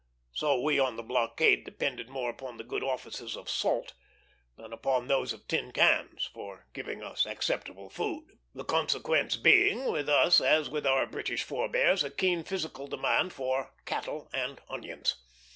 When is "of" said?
3.37-3.47, 5.31-5.47